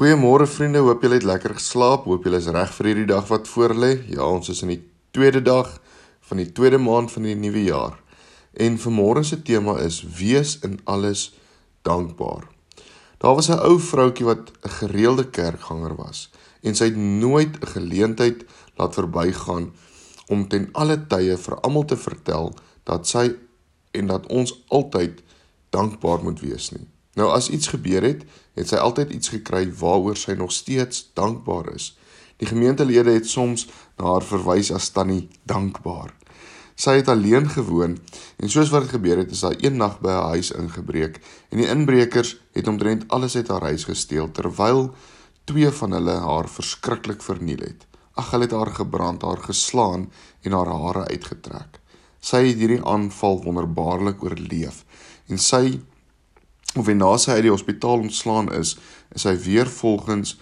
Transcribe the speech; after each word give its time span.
Goeiemôre 0.00 0.46
vriende, 0.48 0.80
hoop 0.80 1.02
julle 1.04 1.18
het 1.18 1.26
lekker 1.28 1.52
geslaap. 1.58 2.06
Hoop 2.08 2.24
julle 2.24 2.38
is 2.40 2.46
reg 2.48 2.70
vir 2.72 2.86
hierdie 2.88 3.08
dag 3.10 3.26
wat 3.28 3.48
voorlê. 3.52 3.90
Ja, 4.08 4.24
ons 4.24 4.48
is 4.48 4.62
in 4.64 4.70
die 4.72 4.78
tweede 5.12 5.42
dag 5.44 5.74
van 6.24 6.38
die 6.40 6.46
tweede 6.56 6.78
maand 6.80 7.10
van 7.12 7.26
die 7.28 7.34
nuwe 7.36 7.66
jaar. 7.66 7.98
En 8.56 8.78
vanmôre 8.80 9.20
se 9.28 9.36
tema 9.44 9.74
is 9.84 9.98
wees 10.16 10.54
in 10.64 10.78
alles 10.88 11.26
dankbaar. 11.84 12.46
Daar 13.20 13.36
was 13.36 13.50
'n 13.52 13.60
ou 13.60 13.76
vroutjie 13.76 14.24
wat 14.24 14.48
'n 14.64 14.72
gereelde 14.78 15.26
kerkganger 15.30 15.94
was 15.96 16.30
en 16.62 16.74
sy 16.74 16.84
het 16.84 16.96
nooit 16.96 17.60
'n 17.60 17.66
geleentheid 17.66 18.44
laat 18.76 18.94
verbygaan 18.94 19.72
om 20.28 20.48
ten 20.48 20.68
alle 20.72 20.96
tye 21.06 21.36
vir 21.36 21.60
almal 21.60 21.84
te 21.84 21.96
vertel 21.96 22.54
dat 22.84 23.06
sy 23.06 23.36
en 23.90 24.06
dat 24.06 24.26
ons 24.26 24.64
altyd 24.68 25.22
dankbaar 25.70 26.22
moet 26.22 26.40
wees 26.40 26.70
nie. 26.70 26.88
Nou 27.20 27.28
as 27.36 27.50
iets 27.52 27.68
gebeur 27.68 28.04
het, 28.06 28.22
het 28.56 28.70
sy 28.70 28.78
altyd 28.80 29.12
iets 29.12 29.34
gekry 29.34 29.66
waaroor 29.82 30.16
sy 30.16 30.38
nog 30.38 30.54
steeds 30.56 31.10
dankbaar 31.18 31.74
is. 31.74 31.92
Die 32.40 32.48
gemeentelede 32.48 33.12
het 33.12 33.28
soms 33.28 33.66
na 34.00 34.14
haar 34.14 34.24
verwys 34.24 34.70
as 34.72 34.88
tannie 34.96 35.26
dankbaar. 35.44 36.14
Sy 36.80 36.94
het 37.02 37.10
alleen 37.12 37.50
gewoon 37.52 37.98
en 38.40 38.48
soos 38.48 38.70
wat 38.72 38.86
dit 38.86 38.94
gebeur 38.94 39.20
het, 39.20 39.34
is 39.36 39.42
daar 39.44 39.58
een 39.60 39.76
nag 39.76 39.98
by 40.00 40.14
haar 40.16 40.38
huis 40.38 40.48
ingebreek 40.56 41.18
en 41.52 41.60
die 41.60 41.68
inbrekers 41.68 42.38
het 42.56 42.70
omtrent 42.72 43.04
alles 43.12 43.36
uit 43.36 43.52
haar 43.52 43.68
huis 43.68 43.84
gesteel 43.84 44.32
terwyl 44.32 44.86
twee 45.44 45.68
van 45.82 45.92
hulle 45.98 46.16
haar 46.24 46.48
verskriklik 46.48 47.20
verniel 47.26 47.60
het. 47.66 47.84
Ag, 48.16 48.32
hulle 48.32 48.48
het 48.48 48.56
haar 48.56 48.72
gebrand, 48.80 49.28
haar 49.28 49.44
geslaan 49.44 50.08
en 50.40 50.56
haar 50.56 50.72
hare 50.72 51.04
uitgetrek. 51.12 51.82
Sy 52.20 52.46
het 52.48 52.56
hierdie 52.56 52.80
aanval 52.80 53.42
wonderbaarlik 53.44 54.24
oorleef 54.24 54.86
en 55.28 55.36
sy 55.36 55.82
of 56.76 56.88
en 56.88 57.00
na 57.02 57.16
sy 57.18 57.38
uit 57.38 57.46
die 57.48 57.52
hospitaal 57.52 58.04
ontslaan 58.06 58.52
is, 58.54 58.76
is 59.14 59.26
sy 59.26 59.34
weer 59.42 59.66
volgens 59.66 60.36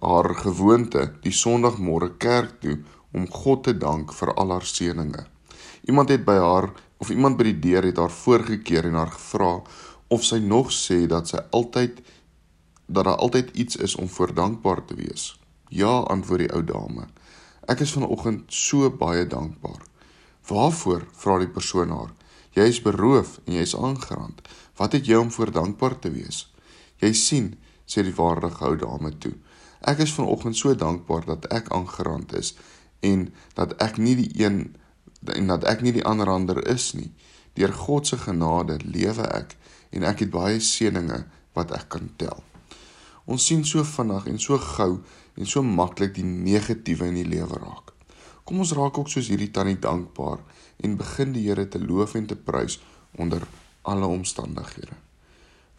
haar 0.00 0.30
gewoonte 0.38 1.08
die 1.24 1.34
Sondagmôre 1.34 2.12
kerk 2.18 2.60
toe 2.62 2.78
om 3.14 3.26
God 3.30 3.64
te 3.68 3.74
dank 3.78 4.12
vir 4.14 4.34
al 4.34 4.54
haar 4.54 4.66
seënings. 4.66 5.30
Iemand 5.84 6.08
het 6.08 6.24
by 6.24 6.36
haar 6.40 6.70
of 7.02 7.10
iemand 7.10 7.36
by 7.36 7.50
die 7.50 7.60
deur 7.68 7.84
het 7.84 7.98
haar 8.00 8.12
voorgekeer 8.12 8.88
en 8.88 8.98
haar 8.98 9.12
gevra 9.12 9.58
of 10.14 10.24
sy 10.24 10.38
nog 10.40 10.70
sê 10.72 11.04
dat 11.10 11.28
sy 11.28 11.42
altyd 11.52 12.00
dat 12.86 13.06
daar 13.08 13.16
altyd 13.16 13.50
iets 13.56 13.76
is 13.76 13.94
om 13.96 14.08
voor 14.08 14.34
dankbaar 14.34 14.84
te 14.84 14.94
wees. 14.94 15.32
Ja, 15.68 16.04
antwoord 16.12 16.44
die 16.44 16.52
ou 16.52 16.60
dame. 16.64 17.06
Ek 17.68 17.80
is 17.80 17.94
vanoggend 17.96 18.44
so 18.52 18.90
baie 18.92 19.24
dankbaar. 19.26 19.80
Waarvoor? 20.48 21.06
vra 21.16 21.38
die 21.40 21.48
persoon 21.48 21.90
haar. 21.90 22.12
Jy 22.54 22.68
is 22.70 22.80
beroof 22.82 23.40
en 23.44 23.56
jy 23.56 23.64
is 23.66 23.74
aangerand. 23.76 24.38
Wat 24.78 24.94
het 24.94 25.06
jy 25.06 25.18
om 25.18 25.32
voor 25.34 25.50
dankbaar 25.50 25.98
te 25.98 26.10
wees? 26.14 26.44
Jy 27.02 27.10
sien, 27.18 27.48
sê 27.86 28.04
die 28.06 28.14
waardige 28.14 28.62
ou 28.68 28.76
dame 28.78 29.10
toe. 29.18 29.34
Ek 29.84 30.00
is 30.04 30.14
vanoggend 30.14 30.56
so 30.56 30.74
dankbaar 30.78 31.26
dat 31.26 31.48
ek 31.52 31.72
aangerand 31.74 32.32
is 32.38 32.54
en 33.04 33.28
dat 33.58 33.74
ek 33.84 33.98
nie 34.00 34.14
die 34.16 34.30
een 34.40 34.76
en 35.34 35.48
dat 35.48 35.64
ek 35.68 35.82
nie 35.84 35.92
die 35.96 36.04
ander 36.04 36.30
ander 36.30 36.60
is 36.70 36.92
nie. 36.94 37.10
Deur 37.58 37.72
God 37.72 38.06
se 38.06 38.18
genade 38.22 38.78
lewe 38.84 39.26
ek 39.28 39.56
en 39.94 40.06
ek 40.06 40.24
het 40.24 40.32
baie 40.32 40.60
seënings 40.60 41.26
wat 41.54 41.74
ek 41.74 41.90
kan 41.96 42.10
tel. 42.20 42.42
Ons 43.24 43.46
sien 43.48 43.64
so 43.64 43.84
vinnig 43.88 44.26
en 44.30 44.38
so 44.38 44.58
gou 44.60 45.00
en 45.34 45.48
so 45.48 45.62
maklik 45.64 46.14
die 46.18 46.26
negatiewe 46.26 47.08
in 47.10 47.18
die 47.22 47.28
lewe 47.28 47.58
raak. 47.60 47.93
Kom 48.44 48.60
ons 48.60 48.74
raak 48.76 48.98
ook 49.00 49.08
soos 49.08 49.30
hierdie 49.32 49.50
tannie 49.56 49.78
dankbaar 49.80 50.42
en 50.84 50.96
begin 51.00 51.32
die 51.32 51.46
Here 51.46 51.64
te 51.68 51.80
loof 51.80 52.14
en 52.18 52.26
te 52.28 52.36
prys 52.36 52.76
onder 53.16 53.46
alle 53.88 54.06
omstandighede. 54.06 54.96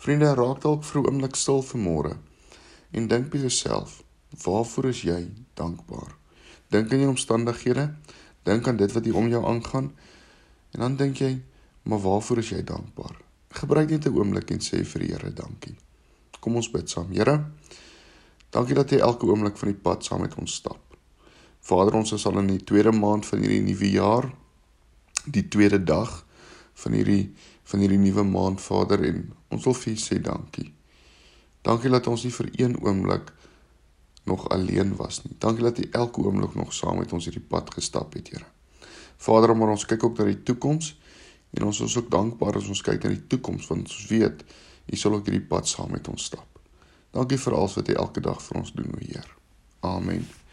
Vriende, 0.02 0.32
raak 0.34 0.62
dalk 0.64 0.84
vir 0.84 1.02
'n 1.02 1.08
oomblik 1.08 1.36
stil 1.36 1.62
vanmôre 1.64 2.18
en 2.92 3.08
dink 3.08 3.30
by 3.30 3.38
jouself, 3.38 4.04
waarvoor 4.44 4.86
is 4.86 5.02
jy 5.02 5.30
dankbaar? 5.54 6.16
Dink 6.70 6.92
aan 6.92 7.00
jou 7.00 7.10
omstandighede, 7.10 7.96
dink 8.44 8.68
aan 8.68 8.78
dit 8.78 8.92
wat 8.92 9.06
hier 9.06 9.16
om 9.16 9.28
jou 9.30 9.46
aangaan 9.46 9.94
en 10.74 10.80
dan 10.80 10.96
dink 10.96 11.18
jy, 11.18 11.42
maar 11.84 12.00
waarvoor 12.00 12.38
is 12.38 12.50
jy 12.50 12.64
dankbaar? 12.64 13.16
Gebruik 13.50 13.90
net 13.90 14.06
'n 14.06 14.18
oomblik 14.18 14.52
en 14.52 14.60
sê 14.60 14.84
vir 14.86 15.02
die 15.02 15.14
Here 15.14 15.34
dankie. 15.34 15.76
Kom 16.40 16.56
ons 16.56 16.72
bid 16.72 16.90
saam. 16.90 17.12
Here, 17.12 17.46
dankie 18.50 18.76
dat 18.76 18.90
jy 18.90 19.00
elke 19.00 19.26
oomblik 19.26 19.58
van 19.58 19.70
die 19.70 19.82
pad 19.82 20.04
saam 20.04 20.22
met 20.22 20.36
ons 20.36 20.54
stap. 20.54 20.85
Vader, 21.66 21.98
ons 21.98 22.14
is 22.14 22.26
al 22.30 22.38
in 22.44 22.52
die 22.54 22.64
tweede 22.64 22.94
maand 22.94 23.26
van 23.26 23.42
hierdie 23.42 23.64
nuwe 23.66 23.90
jaar, 23.90 24.28
die 25.26 25.48
tweede 25.50 25.80
dag 25.82 26.20
van 26.84 26.94
hierdie 26.98 27.34
van 27.66 27.82
hierdie 27.82 27.98
nuwe 27.98 28.22
maand 28.30 28.62
Vader 28.62 29.02
en 29.08 29.24
ons 29.50 29.64
wil 29.66 29.74
vir 29.74 29.96
U 29.96 29.98
sê 29.98 30.20
dankie. 30.22 30.68
Dankie 31.66 31.90
dat 31.90 32.06
ons 32.12 32.28
nie 32.28 32.34
vir 32.36 32.52
een 32.60 32.76
oomblik 32.78 33.32
nog 34.30 34.46
alleen 34.54 34.94
was 35.00 35.24
nie. 35.24 35.34
Dankie 35.42 35.66
dat 35.66 35.82
U 35.82 35.88
elke 36.04 36.22
oomblik 36.22 36.54
nog 36.54 36.74
saam 36.78 37.02
met 37.02 37.14
ons 37.18 37.26
hierdie 37.26 37.42
pad 37.42 37.74
gestap 37.74 38.14
het, 38.14 38.30
Here. 38.30 38.46
Vader, 39.18 39.56
maar 39.58 39.74
ons 39.74 39.88
kyk 39.90 40.06
ook 40.06 40.22
na 40.22 40.30
die 40.30 40.44
toekoms 40.46 40.94
en 41.58 41.66
ons 41.72 41.82
is 41.82 41.98
ook 41.98 42.14
dankbaar 42.14 42.62
as 42.62 42.70
ons 42.70 42.86
kyk 42.86 43.02
na 43.02 43.16
die 43.16 43.26
toekoms 43.32 43.66
want 43.72 43.90
ons 43.90 44.08
weet 44.14 44.46
U 44.86 45.02
sal 45.02 45.18
ook 45.18 45.26
hierdie 45.26 45.48
pad 45.50 45.66
saam 45.66 45.90
met 45.98 46.06
ons 46.14 46.30
stap. 46.30 46.62
Dankie 47.16 47.42
vir 47.42 47.58
alles 47.58 47.82
wat 47.82 47.90
U 47.90 48.02
elke 48.06 48.22
dag 48.22 48.42
vir 48.46 48.62
ons 48.62 48.76
doen, 48.78 48.94
o 48.94 49.02
Heer. 49.02 49.38
Amen. 49.82 50.45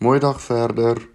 Mooi 0.00 0.18
dag 0.18 0.40
verder. 0.40 1.08